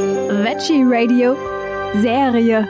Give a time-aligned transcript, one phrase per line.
[0.00, 1.36] Veggie Radio
[2.00, 2.66] Serie.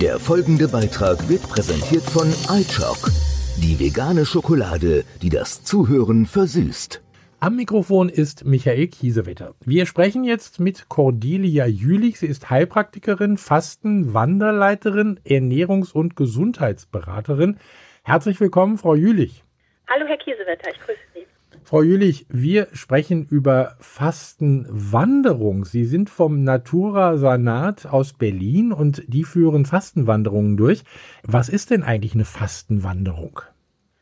[0.00, 3.10] Der folgende Beitrag wird präsentiert von iChock,
[3.56, 7.02] die vegane Schokolade, die das Zuhören versüßt.
[7.40, 9.54] Am Mikrofon ist Michael Kiesewetter.
[9.64, 12.20] Wir sprechen jetzt mit Cordelia Jülich.
[12.20, 17.58] Sie ist Heilpraktikerin, Fasten, Wanderleiterin, Ernährungs- und Gesundheitsberaterin.
[18.04, 19.42] Herzlich willkommen, Frau Jülich.
[19.88, 21.27] Hallo, Herr Kiesewetter, ich grüße Sie.
[21.68, 25.66] Frau Jülich, wir sprechen über Fastenwanderung.
[25.66, 30.82] Sie sind vom Natura Sanat aus Berlin und die führen Fastenwanderungen durch.
[31.24, 33.42] Was ist denn eigentlich eine Fastenwanderung?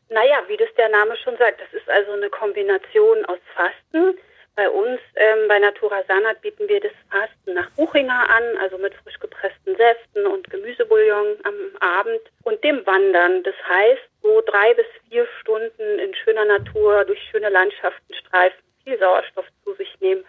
[0.07, 4.17] Naja, wie das der Name schon sagt, das ist also eine Kombination aus Fasten.
[4.57, 8.91] Bei uns ähm, bei Natura Sanat bieten wir das Fasten nach Buchinger an, also mit
[8.95, 13.43] frisch gepressten Säften und Gemüsebouillon am Abend und dem Wandern.
[13.43, 18.97] Das heißt, so drei bis vier Stunden in schöner Natur durch schöne Landschaften streifen, viel
[18.97, 20.23] Sauerstoff zu sich nehmen,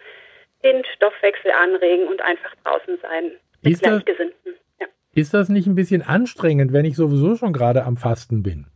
[0.63, 3.31] den Stoffwechsel anregen und einfach draußen sein
[3.63, 4.53] mit Ist das- Gleichgesinnten.
[4.79, 4.85] Ja.
[5.15, 8.67] Ist das nicht ein bisschen anstrengend, wenn ich sowieso schon gerade am Fasten bin?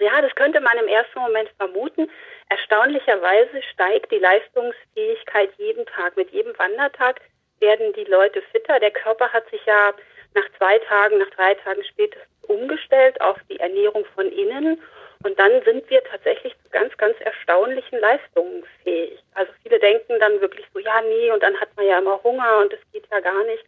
[0.00, 2.08] Ja, das könnte man im ersten Moment vermuten.
[2.54, 6.16] Erstaunlicherweise steigt die Leistungsfähigkeit jeden Tag.
[6.16, 7.20] Mit jedem Wandertag
[7.58, 8.78] werden die Leute fitter.
[8.78, 9.92] Der Körper hat sich ja
[10.34, 14.80] nach zwei Tagen, nach drei Tagen spätestens umgestellt auf die Ernährung von innen.
[15.24, 19.18] Und dann sind wir tatsächlich zu ganz, ganz erstaunlichen Leistungen fähig.
[19.34, 22.58] Also viele denken dann wirklich so, ja, nee, und dann hat man ja immer Hunger
[22.58, 23.64] und das geht ja gar nicht.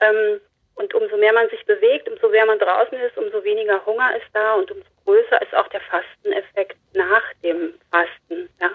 [0.00, 0.40] Ähm,
[0.74, 4.26] und umso mehr man sich bewegt, umso mehr man draußen ist, umso weniger Hunger ist
[4.32, 8.48] da und umso größer ist auch der Fasteneffekt nach dem Fasten.
[8.60, 8.70] Ja.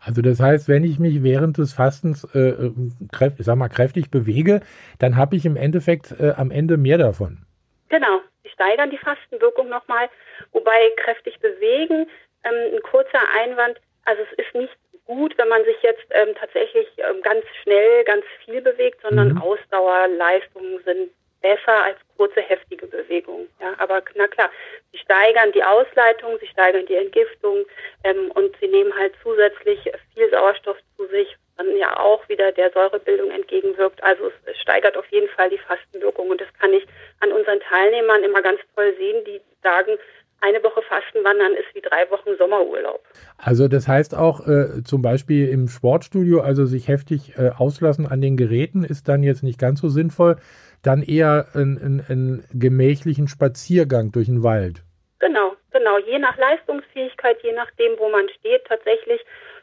[0.00, 2.70] Also das heißt, wenn ich mich während des Fastens, äh,
[3.12, 4.60] kräf, ich sag mal, kräftig bewege,
[4.98, 7.46] dann habe ich im Endeffekt äh, am Ende mehr davon.
[7.88, 10.08] Genau, sie steigern die Fastenwirkung nochmal,
[10.52, 12.06] wobei kräftig bewegen,
[12.44, 16.86] ähm, ein kurzer Einwand, also es ist nicht gut, wenn man sich jetzt ähm, tatsächlich
[16.98, 19.42] ähm, ganz schnell, ganz viel bewegt, sondern Mhm.
[19.42, 21.10] Ausdauerleistungen sind
[21.40, 23.48] besser als kurze, heftige Bewegungen.
[23.60, 24.50] Ja, aber na klar,
[24.92, 27.64] sie steigern die Ausleitung, sie steigern die Entgiftung
[28.04, 29.80] ähm, und sie nehmen halt zusätzlich
[30.14, 34.02] viel Sauerstoff zu sich, dann ja auch wieder der Säurebildung entgegenwirkt.
[34.02, 36.86] Also es steigert auf jeden Fall die Fastenwirkung und das kann ich
[37.20, 39.98] an unseren Teilnehmern immer ganz toll sehen, die sagen,
[40.40, 43.02] eine Woche Fastenwandern ist wie drei Wochen Sommerurlaub.
[43.38, 48.20] Also das heißt auch äh, zum Beispiel im Sportstudio, also sich heftig äh, auslassen an
[48.20, 50.36] den Geräten, ist dann jetzt nicht ganz so sinnvoll.
[50.82, 54.82] Dann eher einen einen gemächlichen Spaziergang durch den Wald.
[55.18, 55.98] Genau, genau.
[55.98, 59.20] Je nach Leistungsfähigkeit, je nachdem, wo man steht, tatsächlich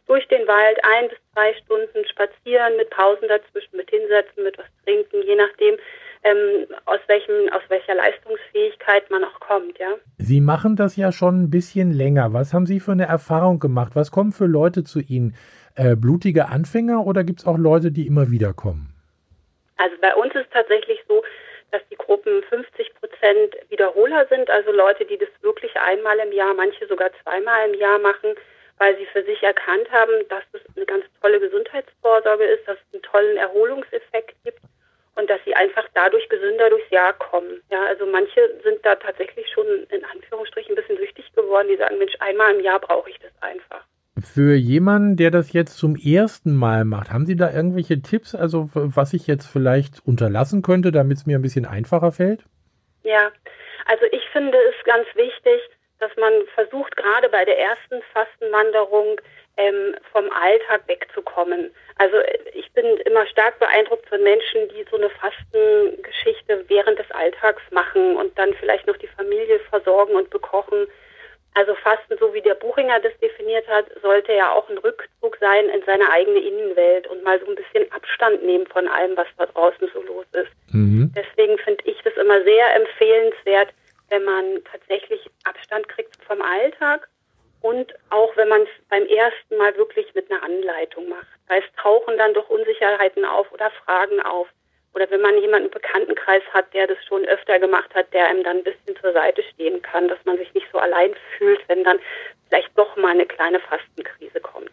[0.07, 4.65] durch den Wald ein bis zwei Stunden spazieren, mit Pausen dazwischen, mit hinsetzen, mit was
[4.83, 5.77] trinken, je nachdem,
[6.23, 9.95] ähm, aus welchem, aus welcher Leistungsfähigkeit man auch kommt, ja.
[10.17, 12.33] Sie machen das ja schon ein bisschen länger.
[12.33, 13.91] Was haben Sie für eine Erfahrung gemacht?
[13.95, 15.35] Was kommen für Leute zu Ihnen?
[15.75, 18.93] Äh, blutige Anfänger oder gibt es auch Leute, die immer wieder kommen?
[19.77, 21.23] Also bei uns ist tatsächlich so,
[21.71, 26.53] dass die Gruppen 50 Prozent Wiederholer sind, also Leute, die das wirklich einmal im Jahr,
[26.53, 28.35] manche sogar zweimal im Jahr machen,
[28.77, 32.93] weil sie für sich erkannt haben, dass es eine ganz tolle Gesundheitsvorsorge ist, dass es
[32.93, 34.32] einen tollen Erholungseffekt
[35.15, 37.61] und dass sie einfach dadurch gesünder durchs Jahr kommen.
[37.71, 41.97] Ja, also manche sind da tatsächlich schon in Anführungsstrichen ein bisschen süchtig geworden, die sagen,
[41.97, 43.85] Mensch, einmal im Jahr brauche ich das einfach.
[44.19, 48.69] Für jemanden, der das jetzt zum ersten Mal macht, haben Sie da irgendwelche Tipps, also
[48.73, 52.43] was ich jetzt vielleicht unterlassen könnte, damit es mir ein bisschen einfacher fällt?
[53.03, 53.31] Ja,
[53.85, 55.61] also ich finde es ganz wichtig,
[55.99, 59.19] dass man versucht, gerade bei der ersten Fastenwanderung
[59.57, 61.71] ähm, vom Alltag wegzukommen.
[61.97, 67.09] Also äh, ich bin immer stark beeindruckt von Menschen, die so eine Fastengeschichte während des
[67.11, 70.87] Alltags machen und dann vielleicht noch die Familie versorgen und bekochen.
[71.55, 75.69] Also Fasten, so wie der Buchinger das definiert hat, sollte ja auch ein Rückzug sein
[75.69, 79.45] in seine eigene Innenwelt und mal so ein bisschen Abstand nehmen von allem, was da
[79.45, 80.51] draußen so los ist.
[80.73, 81.13] Mhm.
[81.15, 83.69] Deswegen finde ich das immer sehr empfehlenswert,
[84.09, 87.07] wenn man tatsächlich Abstand kriegt vom Alltag
[87.63, 91.25] und auch wenn man es beim ersten Mal wirklich mit einer Anleitung macht.
[91.47, 94.47] Da es tauchen dann doch Unsicherheiten auf oder Fragen auf.
[94.93, 98.43] Oder wenn man jemanden im Bekanntenkreis hat, der das schon öfter gemacht hat, der einem
[98.43, 101.83] dann ein bisschen zur Seite stehen kann, dass man sich nicht so allein fühlt, wenn
[101.85, 101.99] dann
[102.49, 104.69] vielleicht doch mal eine kleine Fastenkrise kommt.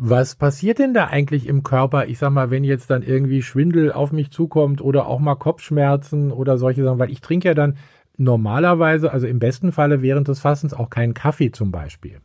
[0.00, 2.06] Was passiert denn da eigentlich im Körper?
[2.06, 6.30] Ich sag mal, wenn jetzt dann irgendwie Schwindel auf mich zukommt oder auch mal Kopfschmerzen
[6.30, 7.76] oder solche Sachen, weil ich trinke ja dann
[8.18, 12.20] normalerweise, also im besten Falle während des Fastens auch keinen Kaffee zum Beispiel.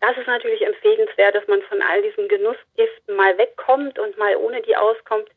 [0.00, 4.62] Das ist natürlich empfehlenswert, dass man von all diesen Genussgiften mal wegkommt und mal ohne
[4.62, 5.28] die auskommt.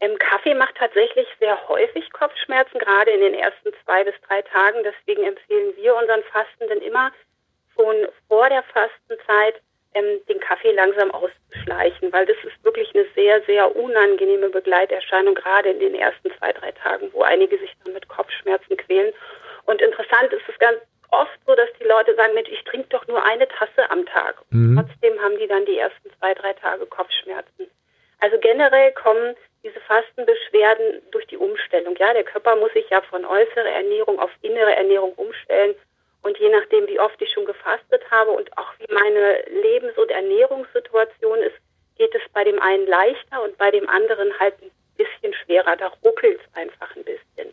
[0.00, 4.82] Ähm, Kaffee macht tatsächlich sehr häufig Kopfschmerzen, gerade in den ersten zwei bis drei Tagen.
[4.82, 7.12] Deswegen empfehlen wir unseren Fastenden immer
[7.76, 9.60] schon vor der Fastenzeit
[9.94, 15.70] ähm, den Kaffee langsam auszuschleichen, weil das ist wirklich eine sehr, sehr unangenehme Begleiterscheinung, gerade
[15.70, 19.12] in den ersten zwei, drei Tagen, wo einige sich dann mit Kopfschmerzen quälen.
[19.64, 20.78] Und interessant ist es ganz
[21.10, 24.36] oft so, dass die Leute sagen, Mensch, ich trinke doch nur eine Tasse am Tag.
[24.50, 24.76] Mhm.
[24.76, 27.68] Trotzdem haben die dann die ersten zwei, drei Tage Kopfschmerzen.
[28.20, 31.96] Also generell kommen diese Fastenbeschwerden durch die Umstellung.
[31.96, 35.74] Ja, der Körper muss sich ja von äußerer Ernährung auf innere Ernährung umstellen.
[36.22, 40.10] Und je nachdem, wie oft ich schon gefastet habe und auch wie meine Lebens- und
[40.10, 41.56] Ernährungssituation ist,
[41.96, 45.76] geht es bei dem einen leichter und bei dem anderen halt ein bisschen schwerer.
[45.76, 47.50] Da ruckelt es einfach ein bisschen.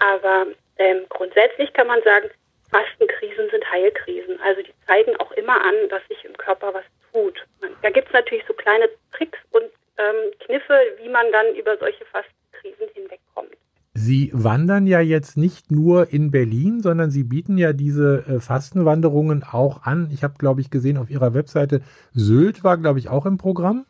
[0.00, 0.46] Aber
[0.78, 2.30] ähm, grundsätzlich kann man sagen,
[2.70, 4.40] Fastenkrisen sind Heilkrisen.
[4.40, 7.42] Also die zeigen auch immer an, dass sich im Körper was tut.
[7.82, 12.04] Da gibt es natürlich so kleine Tricks und ähm, Kniffe, wie man dann über solche
[12.06, 13.56] Fastenkrisen hinwegkommt.
[13.94, 19.42] Sie wandern ja jetzt nicht nur in Berlin, sondern Sie bieten ja diese äh, Fastenwanderungen
[19.42, 20.08] auch an.
[20.12, 21.80] Ich habe, glaube ich, gesehen auf Ihrer Webseite,
[22.12, 23.86] Sylt war, glaube ich, auch im Programm.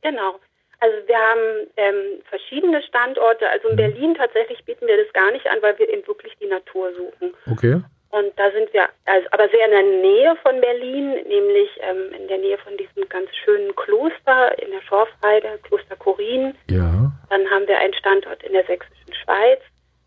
[0.00, 0.40] Genau.
[0.80, 3.48] Also wir haben ähm, verschiedene Standorte.
[3.48, 3.76] Also in mhm.
[3.76, 7.34] Berlin tatsächlich bieten wir das gar nicht an, weil wir eben wirklich die Natur suchen.
[7.50, 7.82] Okay.
[8.14, 12.28] Und da sind wir, also, aber sehr in der Nähe von Berlin, nämlich ähm, in
[12.28, 16.54] der Nähe von diesem ganz schönen Kloster in der Schorfheide, Kloster Korin.
[16.70, 17.10] Ja.
[17.28, 19.58] Dann haben wir einen Standort in der sächsischen Schweiz,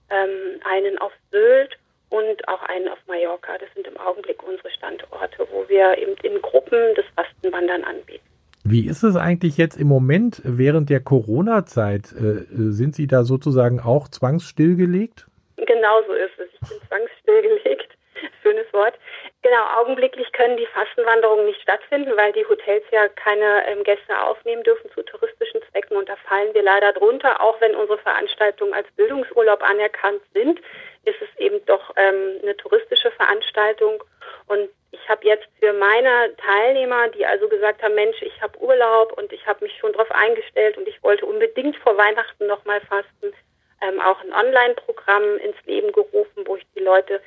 [0.09, 1.77] ähm, einen auf Sylt
[2.07, 3.57] und auch einen auf Mallorca.
[3.57, 8.23] Das sind im Augenblick unsere Standorte, wo wir eben in Gruppen das Fastenwandern anbieten.
[8.63, 12.13] Wie ist es eigentlich jetzt im Moment während der Corona-Zeit?
[12.13, 15.27] Äh, sind Sie da sozusagen auch zwangsstillgelegt?
[15.57, 16.47] Genau so ist es.
[16.53, 17.96] Ich bin zwangsstillgelegt
[18.43, 18.95] schönes Wort.
[19.41, 24.63] Genau, augenblicklich können die Fastenwanderungen nicht stattfinden, weil die Hotels ja keine ähm, Gäste aufnehmen
[24.63, 27.41] dürfen zu touristischen Zwecken und da fallen wir leider drunter.
[27.41, 30.59] Auch wenn unsere Veranstaltungen als Bildungsurlaub anerkannt sind,
[31.05, 34.03] ist es eben doch ähm, eine touristische Veranstaltung
[34.47, 39.13] und ich habe jetzt für meine Teilnehmer, die also gesagt haben, Mensch, ich habe Urlaub
[39.13, 43.33] und ich habe mich schon darauf eingestellt und ich wollte unbedingt vor Weihnachten nochmal fasten,
[43.81, 47.21] ähm, auch ein Online-Programm ins Leben gerufen, wo ich die Leute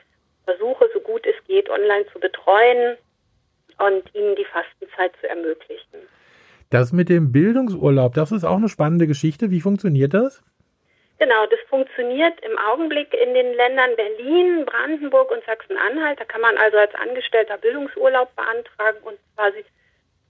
[0.44, 2.96] versuche, so gut es geht, online zu betreuen
[3.78, 6.08] und ihnen die Fastenzeit zu ermöglichen.
[6.70, 9.50] Das mit dem Bildungsurlaub, das ist auch eine spannende Geschichte.
[9.50, 10.42] Wie funktioniert das?
[11.19, 16.19] Genau, das funktioniert im Augenblick in den Ländern Berlin, Brandenburg und Sachsen-Anhalt.
[16.19, 19.64] Da kann man also als Angestellter Bildungsurlaub beantragen und quasi,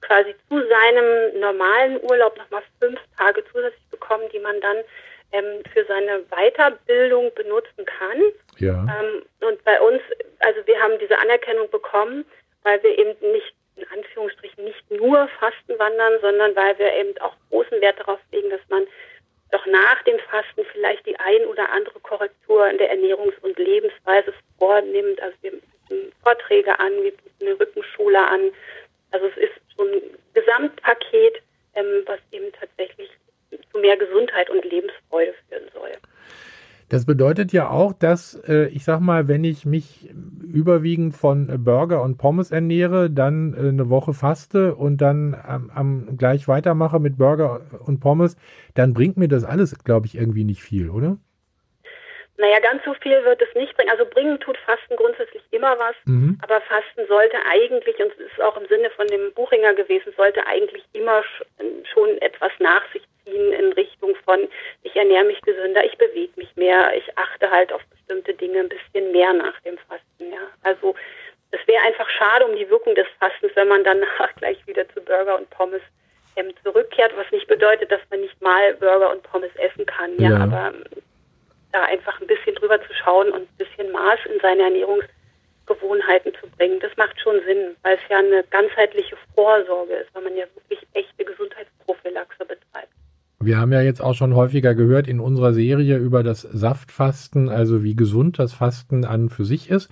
[0.00, 4.78] quasi zu seinem normalen Urlaub nochmal fünf Tage zusätzlich bekommen, die man dann
[5.32, 8.20] ähm, für seine Weiterbildung benutzen kann.
[8.58, 8.74] Ja.
[8.74, 10.00] Ähm, und bei uns,
[10.40, 12.24] also wir haben diese Anerkennung bekommen,
[12.62, 17.34] weil wir eben nicht in Anführungsstrichen nicht nur Fasten wandern, sondern weil wir eben auch
[17.50, 18.86] großen Wert darauf legen, dass man
[19.50, 24.32] doch nach dem Fasten vielleicht die ein oder andere Korrektur in der Ernährungs- und Lebensweise
[24.58, 25.20] vornimmt.
[25.20, 28.52] Also wir bieten Vorträge an, wir bieten eine Rückenschule an.
[29.10, 30.02] Also es ist so ein
[30.34, 31.42] Gesamtpaket,
[31.74, 33.10] ähm, was eben tatsächlich
[33.72, 34.92] zu mehr Gesundheit und soll.
[36.90, 40.10] Das bedeutet ja auch, dass äh, ich sag mal, wenn ich mich
[40.42, 46.16] überwiegend von Burger und Pommes ernähre, dann äh, eine Woche faste und dann am, am
[46.18, 48.36] gleich weitermache mit Burger und Pommes,
[48.74, 51.16] dann bringt mir das alles, glaube ich, irgendwie nicht viel, oder?
[52.38, 53.90] Naja, ganz so viel wird es nicht bringen.
[53.90, 56.40] Also bringen tut Fasten grundsätzlich immer was, mhm.
[56.42, 60.44] aber Fasten sollte eigentlich, und es ist auch im Sinne von dem Buchinger gewesen, sollte
[60.44, 61.22] eigentlich immer
[61.92, 64.48] schon etwas nach sich ziehen in Richtung von,
[64.82, 68.68] ich ernähre mich gesünder, ich bewege mich mehr, ich achte halt auf bestimmte Dinge ein
[68.68, 70.32] bisschen mehr nach dem Fasten.
[70.32, 70.48] Ja.
[70.62, 70.94] Also
[71.50, 75.00] es wäre einfach schade um die Wirkung des Fastens, wenn man danach gleich wieder zu
[75.00, 75.82] Burger und Pommes
[76.36, 80.16] ähm, zurückkehrt, was nicht bedeutet, dass man nicht mal Burger und Pommes essen kann.
[80.18, 80.38] Ja, ja.
[80.38, 80.72] aber
[81.72, 86.48] da einfach ein bisschen drüber zu schauen und ein bisschen Maß in seine Ernährungsgewohnheiten zu
[86.56, 86.80] bringen.
[86.80, 90.59] Das macht schon Sinn, weil es ja eine ganzheitliche Vorsorge ist, weil man ja betreibt.
[93.42, 97.82] Wir haben ja jetzt auch schon häufiger gehört in unserer Serie über das Saftfasten, also
[97.82, 99.90] wie gesund das Fasten an für sich ist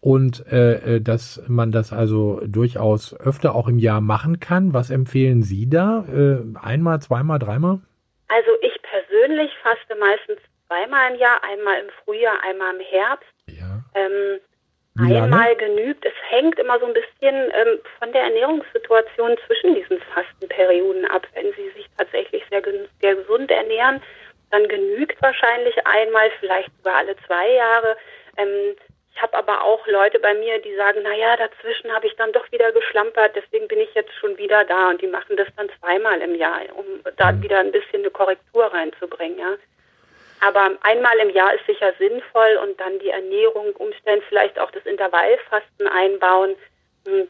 [0.00, 4.74] und äh, äh dass man das also durchaus öfter auch im Jahr machen kann.
[4.74, 6.04] Was empfehlen Sie da?
[6.08, 7.78] Äh, einmal, zweimal, dreimal?
[8.26, 13.30] Also ich persönlich faste meistens zweimal im Jahr, einmal im Frühjahr, einmal im Herbst.
[13.46, 13.84] Ja.
[13.94, 14.40] Ähm,
[14.98, 16.04] einmal genügt.
[16.04, 21.26] Es hängt immer so ein bisschen ähm, von der Ernährungssituation zwischen diesen Fastenperioden ab.
[21.34, 22.62] Wenn Sie sich tatsächlich sehr,
[23.00, 24.02] sehr gesund ernähren,
[24.50, 27.96] dann genügt wahrscheinlich einmal, vielleicht sogar alle zwei Jahre.
[28.36, 28.74] Ähm,
[29.14, 32.50] ich habe aber auch Leute bei mir, die sagen, naja, dazwischen habe ich dann doch
[32.52, 36.20] wieder geschlampert, deswegen bin ich jetzt schon wieder da und die machen das dann zweimal
[36.22, 37.42] im Jahr, um da mhm.
[37.42, 39.38] wieder ein bisschen eine Korrektur reinzubringen.
[39.38, 39.56] Ja.
[40.40, 44.84] Aber einmal im Jahr ist sicher sinnvoll und dann die Ernährung umstellen, vielleicht auch das
[44.86, 46.56] Intervallfasten einbauen.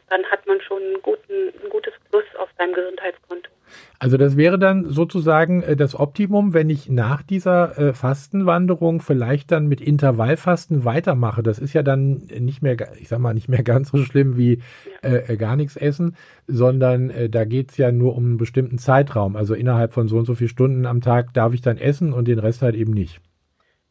[0.09, 3.51] dann hat man schon einen guten, ein gutes Plus auf seinem Gesundheitskonto.
[3.99, 9.53] Also das wäre dann sozusagen äh, das Optimum, wenn ich nach dieser äh, Fastenwanderung vielleicht
[9.53, 11.43] dann mit Intervallfasten weitermache.
[11.43, 14.63] Das ist ja dann nicht mehr, ich sag mal, nicht mehr ganz so schlimm wie
[15.03, 19.37] äh, gar nichts essen, sondern äh, da geht's ja nur um einen bestimmten Zeitraum.
[19.37, 22.29] Also innerhalb von so und so vielen Stunden am Tag darf ich dann essen und
[22.29, 23.21] den Rest halt eben nicht.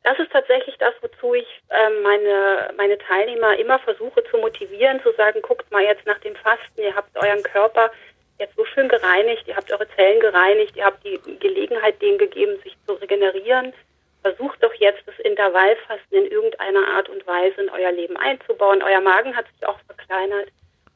[0.03, 5.11] Das ist tatsächlich das, wozu ich äh, meine, meine Teilnehmer immer versuche zu motivieren, zu
[5.13, 7.91] sagen, guckt mal jetzt nach dem Fasten, ihr habt euren Körper
[8.39, 12.59] jetzt so schön gereinigt, ihr habt eure Zellen gereinigt, ihr habt die Gelegenheit denen gegeben,
[12.63, 13.73] sich zu regenerieren.
[14.21, 18.83] Versucht doch jetzt das Intervallfasten in irgendeiner Art und Weise in euer Leben einzubauen.
[18.83, 20.49] Euer Magen hat sich auch verkleinert.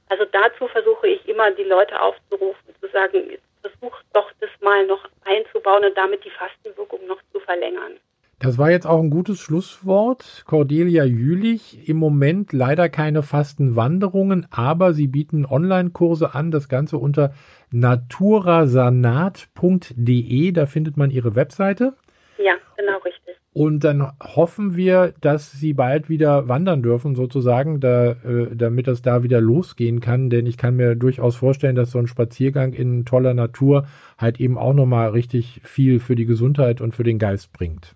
[0.10, 5.08] Also dazu versuche ich immer, die Leute aufzurufen, zu sagen, versucht doch das mal noch
[5.26, 8.00] einzubauen und damit die Fastenwirkung noch zu verlängern.
[8.40, 10.44] Das war jetzt auch ein gutes Schlusswort.
[10.46, 17.32] Cordelia Jülich, im Moment leider keine Fastenwanderungen, aber Sie bieten Online-Kurse an, das Ganze unter
[17.72, 21.94] naturasanat.de, da findet man Ihre Webseite.
[22.38, 23.24] Ja, genau richtig.
[23.54, 29.04] Und dann hoffen wir, dass Sie bald wieder wandern dürfen, sozusagen, da, äh, damit das
[29.04, 30.32] da wieder losgehen kann.
[30.32, 33.86] Denn ich kann mir durchaus vorstellen, dass so ein Spaziergang in toller Natur
[34.18, 37.94] halt eben auch nochmal richtig viel für die Gesundheit und für den Geist bringt.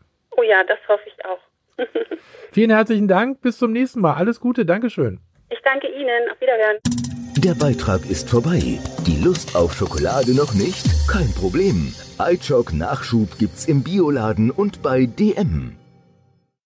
[0.47, 1.39] Ja, das hoffe ich auch.
[2.51, 3.41] Vielen herzlichen Dank.
[3.41, 4.13] Bis zum nächsten Mal.
[4.13, 4.65] Alles Gute.
[4.65, 5.19] Dankeschön.
[5.49, 6.31] Ich danke Ihnen.
[6.31, 6.77] Auf Wiederhören.
[7.37, 8.79] Der Beitrag ist vorbei.
[9.05, 10.85] Die Lust auf Schokolade noch nicht?
[11.07, 11.93] Kein Problem.
[12.19, 15.77] iChock Nachschub gibt's im Bioladen und bei DM.